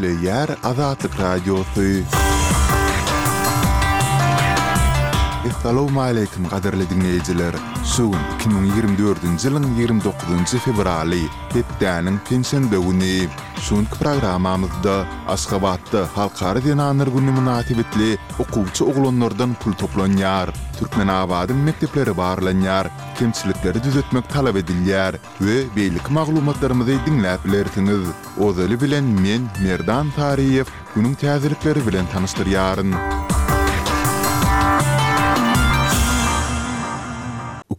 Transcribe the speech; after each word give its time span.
le 0.00 0.12
yer 0.20 0.52
adatda 0.62 1.08
täýil 1.08 1.62
Salam 5.62 5.98
aleykum 6.02 6.44
qadirli 6.50 6.84
dinleyiciler. 6.90 7.52
Sugun 7.88 8.20
2024-nji 8.36 9.82
ýylyň 9.84 9.98
29-njy 10.04 10.58
fevraly, 10.66 11.18
Depdanyň 11.52 12.16
pensiýa 12.30 12.78
güni. 12.86 13.26
Sugun 13.58 13.84
programamyzda 13.98 14.94
Aşgabatda 15.28 16.06
halkary 16.14 16.62
dinanyr 16.64 17.12
güni 17.16 17.30
munasabatly 17.36 18.16
okuwçy 18.38 18.84
oglanlardan 18.88 19.52
pul 19.60 19.72
toplanýar. 19.82 20.48
Türkmen 20.78 21.08
awadyň 21.12 21.60
mektepleri 21.68 22.14
barlanýar, 22.16 22.88
kimçilikleri 23.18 23.82
düzeltmek 23.84 24.30
talap 24.32 24.56
edilýär 24.62 25.20
we 25.44 25.68
beýlik 25.76 26.08
maglumatlarymyzy 26.08 26.96
dinläp 27.06 27.44
bilersiňiz. 27.44 28.08
Ozaly 28.40 28.80
bilen 28.80 29.12
men 29.22 29.42
Merdan 29.62 30.08
Tariýew 30.16 30.66
günüň 30.96 31.14
täzelikleri 31.20 31.84
bilen 31.86 32.06
tanystyryaryn. 32.12 33.28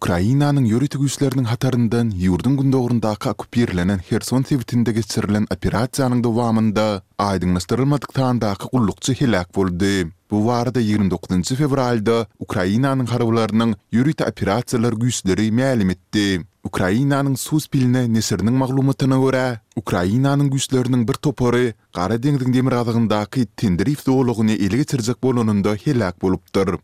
Ukrainanyň 0.02 0.66
ýöretgi 0.66 0.98
güýçleriniň 1.02 1.46
hatarından 1.46 2.08
ýurdun 2.26 2.55
gündogrunda 2.58 3.12
okupirlenen 3.34 4.00
Kherson 4.08 4.41
sewitinde 4.50 4.91
geçirilen 4.96 5.46
operasiýanyň 5.55 6.24
dowamında 6.26 6.86
aýdyňlaşdyrylmadyk 7.26 8.10
taýdaky 8.18 8.70
gullukçy 8.74 9.14
helak 9.22 9.54
boldy. 9.55 10.08
Bu 10.32 10.38
warda 10.50 10.82
29-njy 10.88 11.55
fevralda 11.60 12.18
Ukrainanyň 12.46 13.05
garawlarynyň 13.14 13.76
ýöretgi 13.94 14.26
operasiýalary 14.32 14.98
güýçleri 15.04 15.46
ma'lum 15.62 15.94
etdi. 15.98 16.26
Ukrainanyň 16.72 17.38
suw 17.46 17.62
biline 17.74 18.04
nesirniň 18.18 18.58
maglumatyna 18.63 19.22
görä, 19.26 19.46
Ukrainanyň 19.77 20.48
güýçleriniň 20.55 21.05
bir 21.12 21.22
topary 21.22 21.74
Gara 21.94 22.18
deňdiň 22.18 22.49
demir 22.58 22.74
adygyndaky 22.82 23.46
tendrif 23.55 24.02
dowlugyny 24.10 24.58
ele 24.65 24.82
getirjek 24.82 25.21
bolanynda 25.24 25.77
helak 25.86 26.18
bolupdyr. 26.21 26.82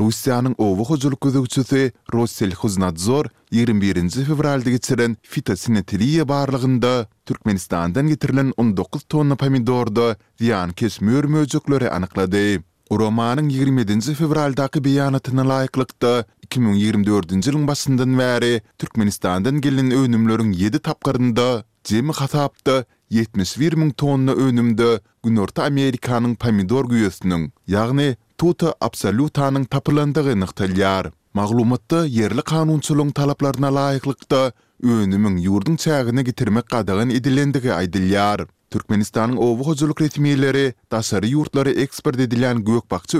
Russiýanyň 0.00 0.54
ovu 0.58 0.84
hojuluk 0.88 1.20
gözegçisi 1.20 1.92
Rossel 2.14 2.54
Huznadzor 2.56 3.26
21-nji 3.52 4.24
fevralda 4.24 4.70
geçiren 4.70 5.16
fitosanitariýa 5.22 6.24
barlygynda 6.28 7.06
Türkmenistandan 7.26 8.08
getirilen 8.08 8.52
19 8.56 9.02
tonna 9.08 9.34
pomidorda 9.36 10.16
ziýan 10.40 10.72
kesmür 10.72 11.24
möjüklere 11.24 11.90
anyklady. 11.90 12.60
Romanın 12.92 13.48
27-nji 13.50 14.14
fevraldaky 14.14 14.78
beýanatyna 14.80 15.44
laýyklykda 15.52 16.24
2024-nji 16.48 17.44
ýylyň 17.52 17.66
başyndan 17.68 18.16
bäri 18.22 18.60
Türkmenistandan 18.80 19.60
gelen 19.60 19.90
önümlörüň 19.92 20.52
7 20.56 20.78
tapgarynda 20.80 21.64
jemi 21.84 22.12
hasapda 22.12 22.84
71 23.10 23.76
000 23.76 23.92
tonna 23.96 24.32
önümde 24.32 25.00
Günorta 25.24 25.64
Amerikanyň 25.68 26.34
pomidor 26.36 26.84
güýesiniň, 26.88 27.50
ýagny 27.68 28.14
Instituta 28.42 28.74
absolutanyň 28.82 29.64
tapylandygy 29.70 30.32
nyktalýar. 30.42 31.04
Maglumatda 31.38 31.98
yerli 32.10 32.42
kanunçylygyň 32.42 33.12
talaplaryna 33.14 33.68
laýyklykda 33.74 34.40
önümüň 34.82 35.36
ýurdun 35.44 35.76
çägine 35.84 36.22
getirmek 36.30 36.66
gadagyn 36.74 37.12
edilendigi 37.18 37.70
aýdylýar. 37.76 38.42
Türkmenistanyň 38.74 39.38
owu 39.46 39.62
hojuluk 39.68 40.02
retmiýleri, 40.02 40.64
daşary 40.92 41.30
ýurtlary 41.36 41.76
ekspert 41.84 42.18
edilen 42.20 42.64
gök 42.64 42.90
bakça 42.90 43.18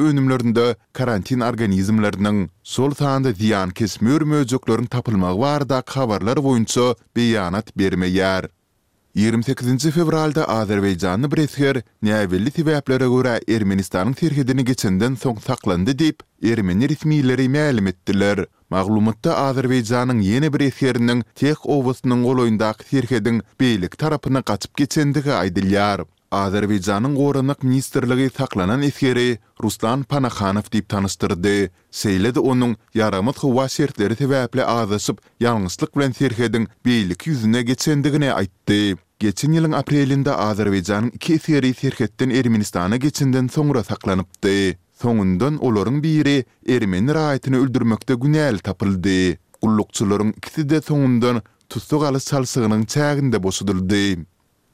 karantin 0.92 1.40
organizmlerinin 1.40 2.50
sol 2.62 2.90
taýanda 2.90 3.30
diýan 3.30 3.70
kesmür 3.72 4.20
möjüklerin 4.22 4.86
tapylmagy 4.90 5.68
da 5.68 5.82
habarlar 5.86 6.36
boýunça 6.42 6.96
beýanat 7.16 7.70
bermeýär. 7.78 8.48
28-nji 9.12 9.90
fevralda 9.92 10.44
Azerbeýjanyň 10.52 11.28
Bresher 11.32 11.78
näwelli 12.06 12.52
täbiýetlere 12.58 13.08
görä 13.14 13.34
Ermenistanyň 13.56 14.14
terhedini 14.22 14.64
geçenden 14.70 15.18
soň 15.24 15.42
saklandy 15.46 15.92
diýip 16.02 16.24
Ermeni 16.52 16.88
resmiýetleri 16.94 17.46
ma'lum 17.58 17.90
etdiler. 17.92 18.42
Maglumatda 18.72 19.36
Azerbaýjanyň 19.42 20.24
ýene 20.30 20.52
bir 20.56 20.64
eseriniň 20.70 21.20
Tex 21.42 21.60
Owusynyň 21.76 22.24
golaýyndaky 22.30 22.88
terhediň 22.94 23.42
beýlik 23.60 24.00
tarapyna 24.00 24.40
gaçyp 24.40 24.80
geçendigi 24.84 25.36
aýdylýar. 25.44 26.06
Azerbaycanın 26.32 27.14
Qorunaq 27.16 27.60
Ministerliği 27.62 28.30
taqlanan 28.30 28.82
eskeri 28.82 29.38
Ruslan 29.62 30.02
Panakhanov 30.02 30.62
deyip 30.72 30.88
tanıstırdı. 30.88 31.70
Seyle 31.90 32.30
onun 32.40 32.76
yaramıt 32.94 33.38
hıva 33.42 33.68
sertleri 33.68 34.12
tevəpli 34.14 34.62
azasıp, 34.64 35.20
yalnızlık 35.40 35.96
bilen 35.96 36.12
serhedin 36.12 36.68
beylik 36.84 37.26
yüzüne 37.26 37.62
geçendigine 37.62 38.32
aytdı. 38.32 38.98
Geçen 39.18 39.52
yılın 39.52 39.72
aprelinde 39.72 40.32
Azerbaycanın 40.34 41.08
iki 41.10 41.34
eskeri 41.34 41.74
serhettin 41.74 42.30
Ermenistan'a 42.30 42.96
geçinden 42.96 43.46
sonra 43.46 43.84
saqlanıptı. 43.84 44.74
Sonundan 45.02 45.64
olorun 45.64 46.02
biri 46.02 46.44
Ermeni 46.68 47.14
rayetini 47.14 47.56
öldürmökte 47.56 48.14
günel 48.14 48.58
tapıldı. 48.58 49.36
Kullukçuların 49.62 50.30
ikisi 50.36 50.68
de 50.68 50.80
sonundan 50.80 51.42
tutsuk 51.68 52.02
alı 52.04 52.20
salsığının 52.20 52.84
çəgində 52.84 53.42
bosudildi. 53.42 54.18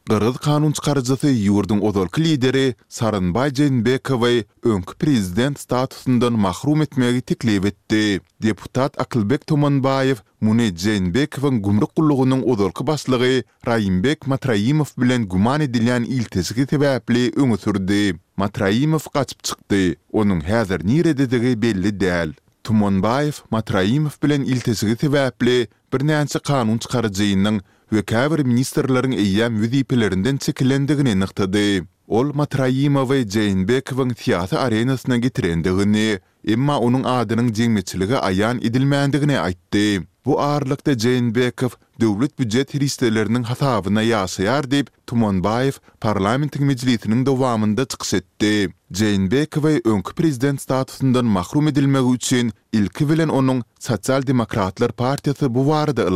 Gırıd 0.08 0.34
kanun 0.36 0.72
çıkarıcısı 0.72 1.26
yurdun 1.28 1.78
odol 1.78 2.06
lideri 2.19 2.74
Sarın 2.88 3.34
Bay 3.34 3.52
Cenbekovay 3.54 4.44
önkü 4.64 4.94
prezident 4.94 5.60
statusundan 5.60 6.32
mahrum 6.32 6.82
etmeyi 6.82 7.22
tiklev 7.22 7.64
etdi. 7.64 8.20
Deputat 8.42 9.00
Akılbek 9.00 9.47
Tomanbayev 9.47 10.16
Mune 10.41 10.76
Cenbekovın 10.76 11.62
gümrük 11.62 11.97
kulluğunun 11.97 12.42
odol 12.42 12.70
ki 12.70 12.86
baslığı 12.86 13.42
Rayinbek 13.66 14.26
Matrayimov 14.26 14.84
bilen 14.98 15.28
guman 15.28 15.60
edilen 15.60 16.02
iltesgi 16.04 16.62
tebəpli 16.62 17.41
öngü 17.41 17.58
sürdü. 17.58 18.16
Matrayimov 18.36 19.04
qaçıp 19.14 19.44
çıqdı. 19.44 19.82
Onun 20.12 20.41
həzər 20.41 20.86
nire 20.86 21.08
edidigi 21.08 21.54
belli 21.62 21.91
dəl. 22.02 22.32
Tumonbaev 22.64 23.36
Matraimov 23.50 24.16
bilen 24.22 24.41
iltesigi 24.42 24.92
tebäpli 24.94 25.66
bir 25.92 26.00
näçe 26.12 26.38
kanun 26.41 26.78
çykarjyjynyň 26.78 27.60
we 27.91 28.03
kaver 28.04 28.44
ministerlaryň 28.47 29.15
eýäm 29.16 29.60
wüdiplerinden 29.62 30.38
çekilendigini 30.38 31.15
nyktady. 31.21 31.84
Ol 32.09 32.32
Matraýima 32.41 33.04
we 33.09 33.19
Jeinbekowyň 33.25 34.12
tiýatr 34.16 34.56
arenasyna 34.60 35.16
getirendigini, 35.21 36.19
emma 36.48 36.77
onuň 36.81 37.04
adynyň 37.16 37.48
jemgyçiligi 37.56 38.21
aýan 38.21 38.60
edilmändigini 38.65 39.37
aýtdy. 39.41 40.04
Bu 40.25 40.41
ağırlıkta 40.41 40.93
Jeinbekow 40.98 41.72
döwlet 42.00 42.38
büdjet 42.38 42.75
hirisleriniň 42.77 43.44
hasabyna 43.48 44.03
yasayar 44.03 44.69
diýip 44.72 44.93
Tumonbaev 45.09 45.81
parlament 46.00 46.59
meclisiniň 46.60 47.25
dowamında 47.27 47.84
çykyş 47.88 48.12
etdi. 48.21 48.53
Jeinbekow 48.93 49.81
öňkü 49.93 50.12
prezident 50.15 50.60
statusundan 50.62 51.25
mahrum 51.25 51.69
edilmegi 51.69 52.12
üçin 52.15 52.53
ilki 52.72 53.09
bilen 53.10 53.28
onuň 53.28 53.62
Sosial 53.81 54.27
Demokratlar 54.27 54.88
Partiýasy 54.91 55.54
bu 55.54 55.62
wara 55.72 55.97
da 55.97 56.09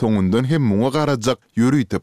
Sonundan 0.00 0.44
hem 0.46 0.62
muňa 0.62 0.90
garajak 0.92 1.38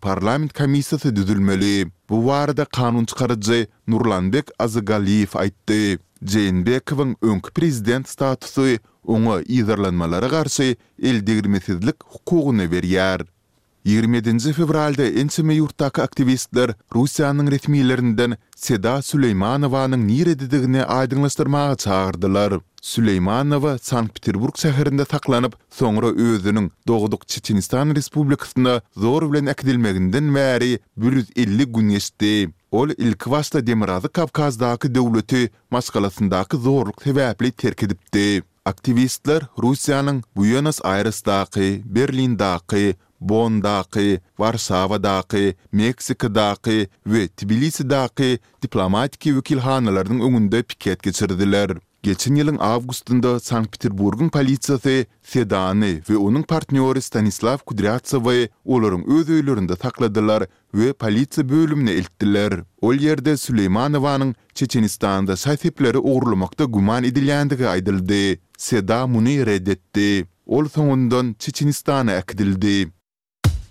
parlament 0.01 0.51
komissiýasy 0.53 1.16
düzülmeli. 1.16 1.85
Bu 2.09 2.17
warda 2.28 2.66
kanun 2.66 3.06
çykarjy 3.06 3.67
Nurlanbek 3.88 4.47
Azgaliyew 4.59 5.31
aýtdy. 5.39 6.00
Jeňbekowyň 6.25 7.16
öňkü 7.22 7.51
prezident 7.53 8.07
statusy 8.09 8.75
oňa 9.07 9.41
ýerlenmelere 9.47 10.29
garşy 10.29 10.75
eldegirmesizlik 11.03 11.95
hukugyny 12.06 12.66
berýär. 12.67 13.23
27-nji 13.85 14.50
fevralda 14.57 15.06
ensemi 15.22 15.53
ýurtdaky 15.59 16.01
aktivistler 16.01 16.72
Russiýanyň 16.94 17.50
retmilerinden 17.53 18.31
Seda 18.57 18.96
Süleýmanowanyň 19.06 20.06
nire 20.07 20.34
dediginiň 20.40 20.88
aýdyňlaşdyrmagy 20.96 21.75
çağırdylar. 21.84 22.56
Süleýmanowa 22.81 23.75
Sankt-Peterburg 23.90 24.57
şäherinde 24.63 25.06
taklanyp, 25.06 25.53
soňra 25.79 26.07
özüniň 26.16 26.72
Doguduk 26.88 27.28
Çeçenistan 27.28 27.95
Respublikasyna 27.95 28.81
zor 28.97 29.31
bilen 29.34 29.45
äkidilmeginden 29.45 30.36
150 30.98 31.65
gün 31.65 31.89
geçdi. 31.89 32.50
Ol 32.71 32.89
ilk 32.98 33.24
wasta 33.24 33.68
Demirazy 33.68 34.07
Kavkazdaky 34.07 34.95
döwleti 34.95 35.50
Maskalasyndaky 35.71 36.57
zorluk 36.57 36.95
sebäpli 37.01 37.51
terk 37.51 37.83
edipdi. 37.83 38.44
Aktivistler 38.65 39.42
Russiýanyň 39.62 40.24
Buenos 40.36 40.80
aires 40.83 41.21
Bon 43.21 43.63
daqi, 43.63 44.19
Varsava 44.39 44.97
daqi, 45.03 45.56
Meksika 45.71 46.27
daqi 46.35 46.88
we 47.07 47.27
Tbilisi 47.27 47.89
daqi 47.89 48.39
diplomatik 48.62 49.21
wekil 49.31 49.59
hanalarning 49.59 50.21
ungunda 50.21 50.62
piket 50.63 51.03
geçirdiler. 51.03 51.71
Geçen 52.06 52.35
ýylyň 52.38 52.57
awgustynda 52.62 53.31
Sankt-Peterburgyň 53.39 54.29
polisiýasy 54.35 55.06
Sedany 55.25 55.94
we 56.06 56.15
onuň 56.17 56.44
partnýory 56.45 57.01
Stanislav 57.01 57.57
Kudryatsow 57.65 58.45
oların 58.65 59.03
öz 59.07 59.29
öýlerinde 59.29 59.75
takladılar 59.75 60.45
we 60.71 60.89
polisiýa 60.94 61.50
bölümine 61.50 61.91
eltdiler. 61.91 62.62
Ol 62.81 62.94
ýerde 62.95 63.38
Süleymanowanyň 63.38 64.35
Çeçenistanda 64.53 65.33
saýtypleri 65.35 65.97
ogrulmakda 65.97 66.63
guman 66.63 67.03
edilýändigi 67.03 67.65
aýdyldy. 67.67 68.39
Seda 68.57 69.07
muni 69.07 69.45
reddetdi. 69.45 70.25
Ol 70.45 70.65
soňundan 70.65 71.35
Çeçenistana 71.39 72.17
akdyldy. 72.21 73.05